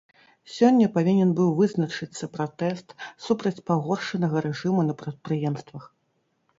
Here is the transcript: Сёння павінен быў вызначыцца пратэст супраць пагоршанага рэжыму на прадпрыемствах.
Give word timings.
Сёння 0.53 0.87
павінен 0.95 1.33
быў 1.39 1.49
вызначыцца 1.59 2.31
пратэст 2.39 2.87
супраць 3.29 3.55
пагоршанага 3.71 4.37
рэжыму 4.49 4.81
на 4.93 5.01
прадпрыемствах. 5.07 5.83